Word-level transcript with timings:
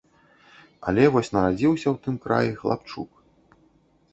Але 0.91 1.03
вось 1.15 1.29
нарадзіўся 1.35 1.87
ў 1.93 2.03
тым 2.07 2.15
краі 2.25 2.51
хлапчук. 2.63 3.11